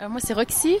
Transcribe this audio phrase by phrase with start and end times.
[0.00, 0.76] Euh, moi, c'est Roxy.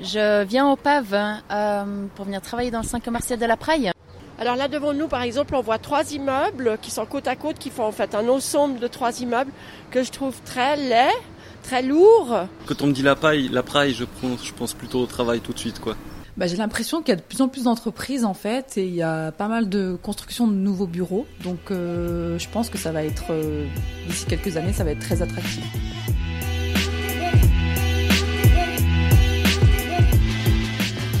[0.00, 3.90] Je viens au PAV euh, pour venir travailler dans le centre commercial de la Praille.
[4.38, 7.58] Alors là devant nous, par exemple, on voit trois immeubles qui sont côte à côte,
[7.58, 9.50] qui font en fait un ensemble de trois immeubles
[9.90, 11.12] que je trouve très laid,
[11.62, 12.46] très lourd.
[12.64, 15.40] Quand on me dit la paille, la praille, je pense, je pense plutôt au travail
[15.40, 15.94] tout de suite, quoi.
[16.38, 18.94] Bah, j'ai l'impression qu'il y a de plus en plus d'entreprises en fait et il
[18.94, 21.26] y a pas mal de construction de nouveaux bureaux.
[21.42, 23.66] Donc euh, je pense que ça va être euh,
[24.08, 25.64] d'ici quelques années, ça va être très attractif.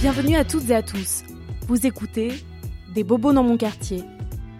[0.00, 1.24] Bienvenue à toutes et à tous.
[1.68, 2.32] Vous écoutez
[2.94, 4.02] Des bobos dans mon quartier,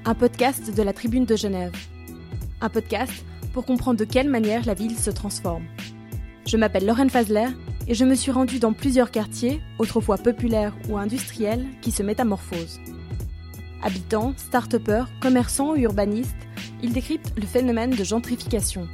[0.05, 1.73] un podcast de la Tribune de Genève.
[2.61, 5.65] Un podcast pour comprendre de quelle manière la ville se transforme.
[6.47, 7.47] Je m'appelle Lorraine Fazler
[7.89, 12.79] et je me suis rendue dans plusieurs quartiers, autrefois populaires ou industriels, qui se métamorphosent.
[13.83, 16.37] Habitants, start-upers, commerçants ou urbanistes,
[16.83, 18.87] ils décryptent le phénomène de gentrification.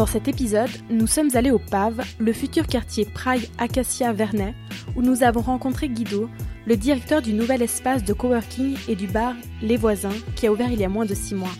[0.00, 4.54] Dans cet épisode, nous sommes allés au PAV, le futur quartier Praille Acacia Vernet,
[4.96, 6.30] où nous avons rencontré Guido,
[6.64, 10.72] le directeur du nouvel espace de coworking et du bar Les Voisins, qui a ouvert
[10.72, 11.52] il y a moins de six mois.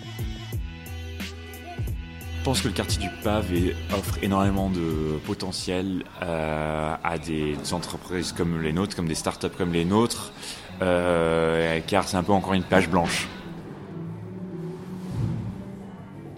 [2.39, 3.45] Je pense que le quartier du Pav
[3.93, 9.75] offre énormément de potentiel euh, à des entreprises comme les nôtres, comme des startups comme
[9.75, 10.33] les nôtres,
[10.81, 13.29] euh, car c'est un peu encore une page blanche.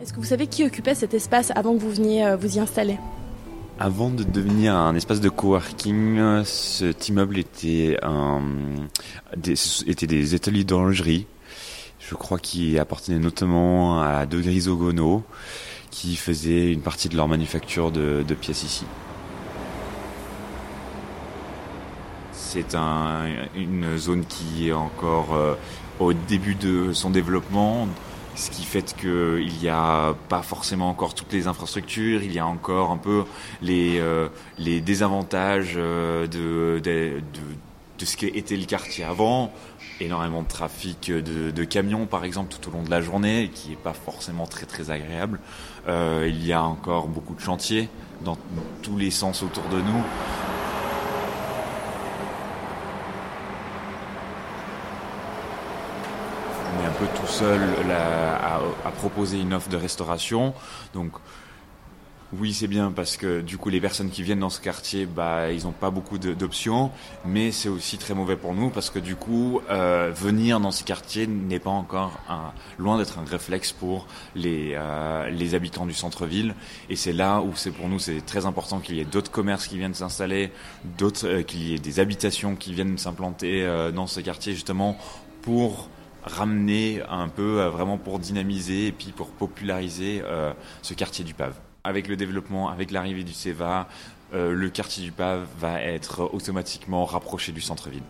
[0.03, 2.59] Est-ce que vous savez qui occupait cet espace avant que vous veniez euh, vous y
[2.59, 2.99] installer?
[3.79, 7.97] Avant de devenir un espace de coworking, cet immeuble était,
[9.37, 11.29] des, ateliers d'horlogerie.
[12.01, 15.23] Je crois qu'il appartenait notamment à De Grisogono
[15.93, 18.85] qui faisaient une partie de leur manufacture de, pièces ici.
[22.33, 25.55] C'est un, une zone qui est encore euh,
[26.01, 27.87] au début de son développement,
[28.35, 32.47] ce qui fait qu'il n'y a pas forcément encore toutes les infrastructures, il y a
[32.47, 33.25] encore un peu
[33.61, 37.23] les, euh, les désavantages euh, de, de, de,
[37.99, 39.53] de ce qu'était le quartier avant,
[40.01, 43.77] énormément de trafic de, camions par exemple tout au long de la journée, qui n'est
[43.77, 45.41] pas forcément très très agréable.
[45.89, 47.89] Euh, il y a encore beaucoup de chantiers
[48.25, 48.39] dans
[48.83, 50.03] tous les sens autour de nous.
[57.33, 60.53] Seul à, proposer une offre de restauration,
[60.93, 61.13] donc
[62.39, 65.51] oui, c'est bien parce que du coup, les personnes qui viennent dans ce quartier, bah,
[65.51, 66.91] ils n'ont pas beaucoup d'options,
[67.25, 70.85] mais c'est aussi très mauvais pour nous parce que du coup, euh, venir dans ce
[70.85, 72.21] quartier n'est pas encore
[72.79, 76.55] loin d'être un réflexe pour les, euh, les habitants du centre-ville.
[76.91, 79.67] Et c'est là où c'est pour nous, c'est très important qu'il y ait d'autres commerces
[79.67, 80.53] qui viennent s'installer,
[81.01, 84.99] euh, qu'il y ait des habitations qui viennent s'implanter dans ce quartier justement
[85.41, 85.89] pour
[86.25, 90.23] ramener un peu, vraiment pour dynamiser et puis pour populariser
[90.83, 91.55] ce quartier du Pave.
[91.85, 93.89] Avec le développement, avec l'arrivée du CEVA,
[94.35, 98.03] euh, le quartier du Pave va être automatiquement rapproché du centre-ville.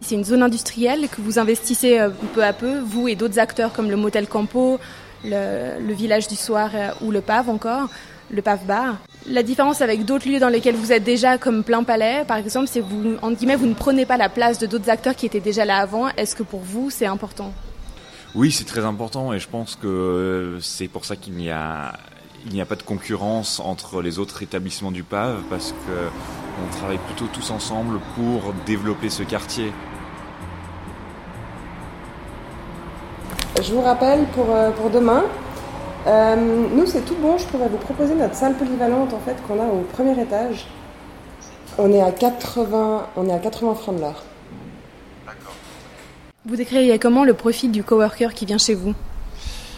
[0.00, 3.72] C'est une zone industrielle que vous investissez euh, peu à peu, vous et d'autres acteurs
[3.72, 4.78] comme le Motel Campo,
[5.24, 7.88] le, Village du Soir euh, ou le Pave encore,
[8.30, 8.96] le Pave Bar.
[9.26, 12.66] La différence avec d'autres lieux dans lesquels vous êtes déjà comme plein palais, par exemple,
[12.68, 15.40] c'est vous, en guillemets, vous ne prenez pas la place de d'autres acteurs qui étaient
[15.40, 16.08] déjà là avant.
[16.16, 17.52] Est-ce que pour vous, c'est important?
[18.34, 21.94] Oui, c'est très important et je pense que c'est pour ça qu'il n'y a
[22.46, 26.08] il n'y a pas de concurrence entre les autres établissements du PAV parce que
[26.64, 29.72] on travaille plutôt tous ensemble pour développer ce quartier.
[33.62, 35.24] Je vous rappelle pour, euh, pour demain,
[36.06, 36.36] euh,
[36.74, 39.66] nous c'est tout bon, je pourrais vous proposer notre salle polyvalente en fait qu'on a
[39.66, 40.66] au premier étage.
[41.78, 44.22] On est à 80, on est à 80 francs de l'heure.
[46.46, 48.94] Vous décririez comment le profil du coworker qui vient chez vous?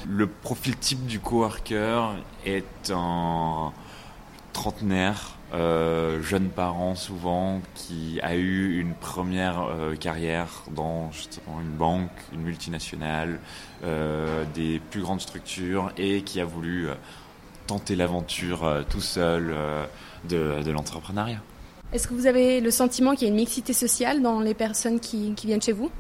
[0.08, 2.14] Le profil type du coworker
[2.46, 3.72] est un
[4.52, 11.76] trentenaire, euh, jeune parent souvent, qui a eu une première euh, carrière dans justement une
[11.76, 13.40] banque, une multinationale,
[13.84, 16.88] euh, des plus grandes structures et qui a voulu
[17.66, 19.54] tenter l'aventure tout seul
[20.28, 21.40] de, de l'entrepreneuriat.
[21.92, 25.00] Est-ce que vous avez le sentiment qu'il y a une mixité sociale dans les personnes
[25.00, 25.90] qui viennent chez vous?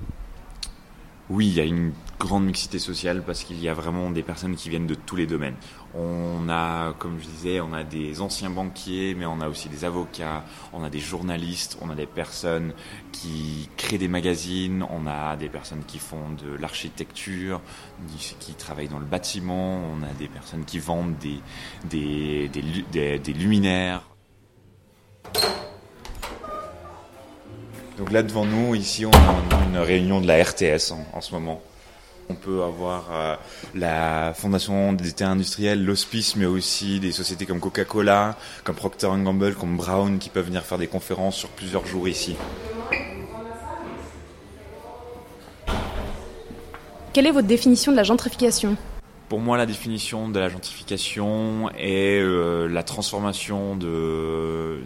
[1.28, 4.54] Oui, il y a une grande mixité sociale parce qu'il y a vraiment des personnes
[4.54, 5.56] qui viennent de tous les domaines.
[5.94, 9.84] On a, comme je disais, on a des anciens banquiers, mais on a aussi des
[9.86, 10.44] avocats,
[10.74, 12.74] on a des journalistes, on a des personnes
[13.10, 17.62] qui créent des magazines, on a des personnes qui font de l'architecture,
[18.38, 22.52] qui travaillent dans le bâtiment, on a des personnes qui vendent des,
[23.32, 24.02] luminaires.
[27.96, 31.62] Donc là devant nous, ici, on a une réunion de la RTS en, ce moment.
[32.30, 33.34] On peut avoir euh,
[33.74, 39.56] la Fondation des terres industriels, l'Hospice, mais aussi des sociétés comme Coca-Cola, comme Procter Gamble,
[39.56, 42.36] comme Brown, qui peuvent venir faire des conférences sur plusieurs jours ici.
[47.12, 48.76] Quelle est votre définition de la gentrification?
[49.28, 54.78] Pour moi, la définition de la gentrification est euh, la transformation de,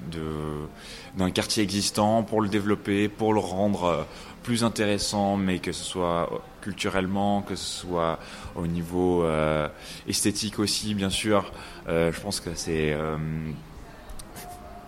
[1.19, 4.03] d'un quartier existant pour le développer, pour le rendre euh,
[4.43, 6.31] plus intéressant, mais que ce soit
[6.65, 8.19] culturellement, que ce soit
[8.57, 9.69] au niveau euh,
[10.09, 11.53] esthétique aussi, bien sûr.
[11.87, 12.97] je pense que c'est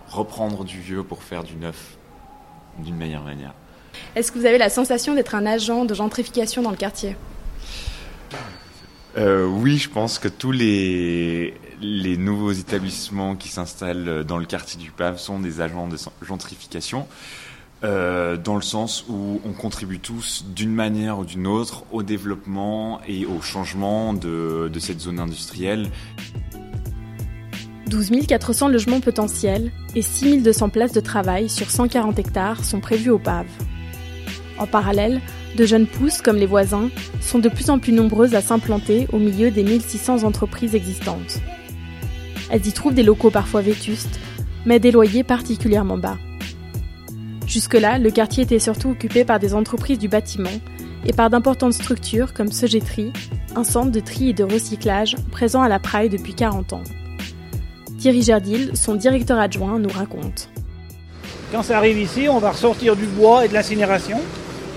[0.09, 1.97] reprendre du vieux pour faire du neuf
[2.79, 3.53] d'une meilleure manière.
[4.15, 7.17] Est-ce que vous avez la sensation d'être un agent de gentrification dans le quartier?
[9.17, 14.81] Euh, Oui, je pense que tous les, les nouveaux établissements qui s'installent dans le quartier
[14.81, 17.07] du Pave sont des agents de gentrification.
[17.85, 23.01] Euh, dans le sens où on contribue tous d'une manière ou d'une autre au développement
[23.07, 25.91] et au changement de, de cette zone industrielle.
[27.89, 33.11] 12 400 logements potentiels et 6 200 places de travail sur 140 hectares sont prévus
[33.11, 33.47] au PAV.
[34.59, 35.21] En parallèle,
[35.57, 36.89] de jeunes pousses, comme les voisins,
[37.21, 41.41] sont de plus en plus nombreuses à s'implanter au milieu des 1600 entreprises existantes.
[42.51, 44.19] Elles y trouvent des locaux parfois vétustes,
[44.65, 46.17] mais des loyers particulièrement bas.
[47.57, 50.51] Jusque-là, le quartier était surtout occupé par des entreprises du bâtiment
[51.07, 53.15] et par d'importantes structures comme Sogetri,
[53.55, 56.83] un centre de tri et de recyclage présent à la Praille depuis 40 ans.
[57.99, 60.51] Thierry Gerdil, son directeur adjoint, nous raconte.
[61.51, 64.19] Quand ça arrive ici, on va ressortir du bois et de l'incinération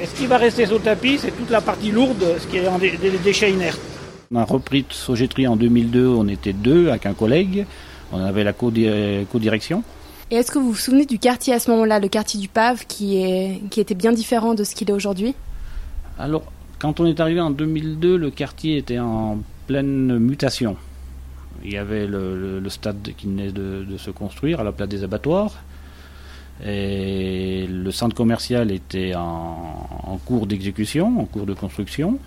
[0.02, 2.60] et ce qui va rester sur le tapis, c'est toute la partie lourde, ce qui
[2.60, 3.82] est des déchets inertes.
[4.32, 7.66] On a repris Sogetri en 2002, on était deux avec un collègue,
[8.14, 9.84] on avait la co-direction.
[10.32, 12.86] Et est-ce que vous vous souvenez du quartier à ce moment-là, le quartier du Pave,
[12.88, 15.34] qui, est, qui était bien différent de ce qu'il est aujourd'hui?
[16.20, 16.44] Alors,
[16.78, 20.78] quand on est arrivé en 2002, le quartier était en pleine mutation.
[21.64, 25.04] Il y avait le, stade qui venait de, de, se construire à la place des
[25.04, 25.64] abattoirs.
[26.66, 32.20] Et le centre commercial était en, cours d'exécution, en cours de construction.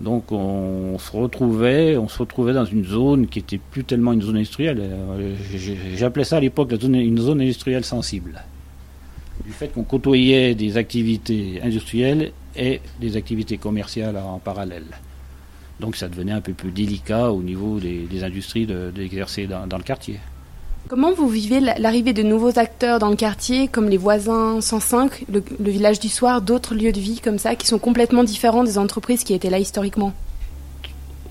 [0.00, 4.22] Donc on se retrouvait, on se retrouvait dans une zone qui était plus tellement une
[4.22, 4.80] zone industrielle.
[4.80, 5.34] Euh,
[5.94, 8.42] j'appelais ça à l'époque une zone industrielle sensible.
[9.44, 14.86] Du fait qu'on côtoyait des activités industrielles et des activités commerciales en parallèle.
[15.80, 20.18] Donc ça devenait un peu plus délicat au niveau des, industries d'exercer dans le quartier.
[20.88, 25.42] Comment vous vivez l'arrivée de nouveaux acteurs dans le quartier, comme les voisins 105, le,
[25.70, 29.22] village du soir, d'autres lieux de vie comme ça, qui sont complètement différents des entreprises
[29.22, 30.12] qui étaient là historiquement?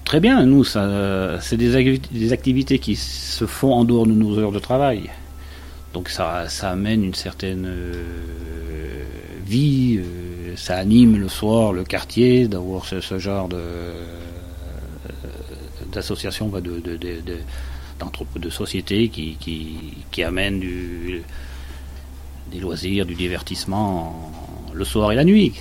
[0.05, 4.59] Très bien, nous, c'est des, activités qui se font en dehors de nos heures de
[4.59, 5.09] travail.
[5.93, 8.03] Donc ça, amène une certaine euh,
[9.45, 14.05] vie, euh, ça anime le soir le quartier d'avoir ce, genre euh,
[15.91, 17.37] de, de de
[18.49, 19.37] sociétés qui,
[20.11, 21.23] qui, amènent du,
[22.51, 24.31] des loisirs, du divertissement
[24.73, 25.53] le soir et la nuit.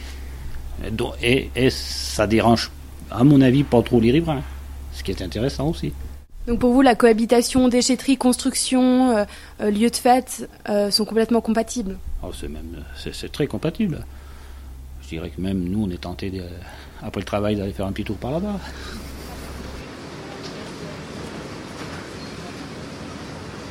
[1.23, 2.71] Et, et, ça dérange,
[3.11, 4.43] à mon avis, pas trop les riverains,
[4.93, 5.93] ce qui est intéressant aussi.
[6.49, 9.25] Donc pour vous, la cohabitation, déchetterie, construction, euh,
[9.61, 11.99] euh, lieu de fête euh, sont complètement compatibles?
[12.23, 14.03] Oh, C'est même c'est très compatible.
[15.03, 16.33] Je dirais que même nous, on est tenté,
[17.03, 18.59] après le travail, d'aller faire un petit tour par là-bas.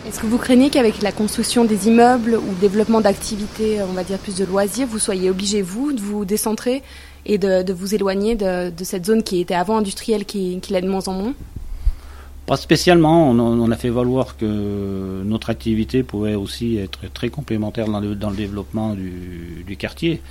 [0.07, 4.05] Est-ce que vous craignez qu'avec la construction des immeubles ou le développement d'activités, on va
[4.05, 6.81] dire plus de loisirs, vous soyez obligé, vous, de vous décentrer
[7.25, 11.05] et de, vous éloigner de, cette zone qui était avant industrielle, qui, qui de moins
[11.09, 11.33] en moins?
[12.45, 13.31] Pas spécialement.
[13.31, 18.93] On, a fait valoir que notre activité pouvait aussi être très complémentaire dans le, développement
[18.93, 20.21] du, quartier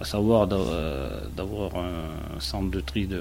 [0.00, 3.20] à savoir d'avoir un centre de tri de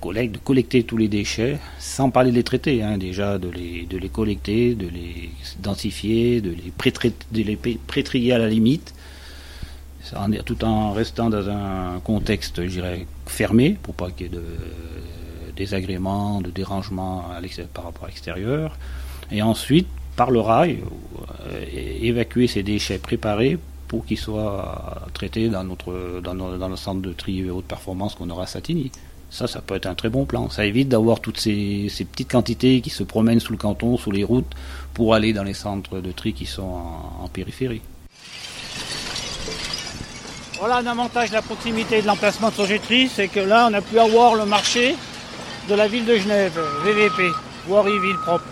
[0.00, 4.08] collecter tous les déchets, sans parler de les traiter, hein, déjà de les, de les
[4.08, 8.94] collecter, de les densifier, de les pré-trier à la limite,
[10.44, 12.60] tout en restant dans un contexte,
[13.26, 14.42] fermé, pour pas qu'il y ait de
[15.56, 17.26] désagréments, de dérangements
[17.74, 18.76] par rapport à l'extérieur.
[19.30, 20.80] Et ensuite, par le rail,
[21.46, 21.64] euh,
[22.02, 27.12] évacuer ces déchets préparés pour qu'ils soient traités dans, notre, dans, dans le centre de
[27.12, 28.90] tri haute performance qu'on aura à Satigny.
[29.30, 30.50] Ça, ça peut être un très bon plan.
[30.50, 34.24] Ça évite d'avoir toutes ces, petites quantités qui se promènent sous le canton, sous les
[34.24, 34.52] routes,
[34.92, 36.82] pour aller dans les centres de tri qui sont
[37.22, 37.80] en, périphérie.
[40.58, 43.80] Voilà un avantage de la proximité de l'emplacement de Sogetri, c'est que là, on a
[43.80, 44.96] pu avoir le marché
[45.68, 47.22] de la ville de Genève, VVP,
[47.66, 48.44] voirie ville propre.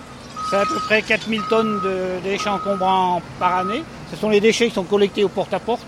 [0.49, 3.83] C'est à peu près 4000 tonnes de déchets encombrants par année.
[4.11, 5.85] Ce sont les déchets qui sont collectés au porte-à-porte.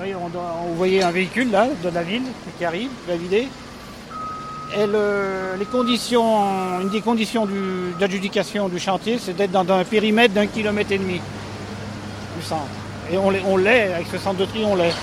[0.00, 2.24] on, voyait un véhicule là de la ville
[2.58, 3.16] qui arrive, la
[4.76, 5.58] Et une
[6.92, 7.46] des conditions
[7.98, 11.20] d'adjudication du, chantier, c'est d'être dans un périmètre d'un kilomètre et demi
[12.36, 12.62] du centre.
[13.12, 14.94] Et on l'est, avec ce centre de tri, on l'est.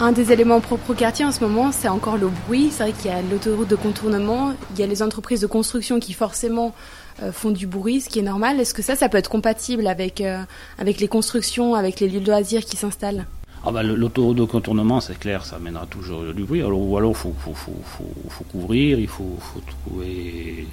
[0.00, 2.70] Un des éléments propres au quartier en ce moment, c'est encore le bruit.
[2.72, 6.00] C'est vrai qu'il y a l'autoroute de contournement, il y a les entreprises de construction
[6.00, 6.74] qui forcément
[7.22, 8.58] euh, font du bruit, ce qui est normal.
[8.58, 10.42] Est-ce que ça, ça peut être compatible avec, euh,
[10.78, 13.24] avec les constructions, avec les lieux de loisirs qui s'installent?
[13.66, 16.60] Ah bah, L'autoroute de contournement, c'est clair, ça amènera toujours du bruit.
[16.62, 19.38] Alors, ou alors, il faut, faut, faut, faut, couvrir, il faut,
[19.86, 20.66] trouver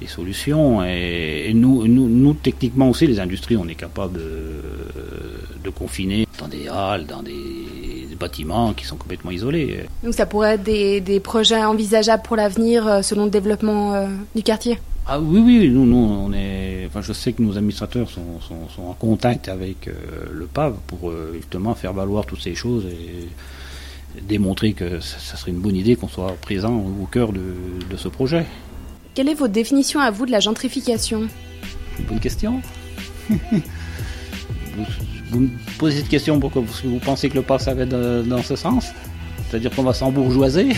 [0.00, 0.84] des solutions.
[0.84, 4.62] Et, nous, nous, nous, techniquement aussi, les industries, on est capable de,
[5.64, 7.42] de confiner dans des halles, dans des,
[8.18, 9.84] bâtiments qui sont complètement isolés.
[10.02, 14.42] Donc ça pourrait être des, des projets envisageables pour l'avenir euh, selon le développement du
[14.42, 14.78] quartier?
[15.08, 16.84] Ah oui, oui, nous, nous, on est.
[16.88, 19.92] Enfin, je sais que nos administrateurs sont, sont, sont en contact avec euh,
[20.32, 23.28] le PAV pour euh, justement faire valoir toutes ces choses et
[24.22, 27.54] démontrer que ça, serait une bonne idée qu'on soit présent au cœur de,
[27.88, 28.46] de, ce projet.
[29.14, 31.28] Quelle est votre définition à vous de la gentrification?
[32.00, 32.60] Une bonne question.
[33.30, 35.48] vous, me
[35.78, 38.26] posez cette question pourquoi Parce que vous pensez que le PAV ça va être dans,
[38.26, 38.86] dans ce sens?
[39.48, 40.70] C'est-à-dire qu'on va s'embourgeoiser?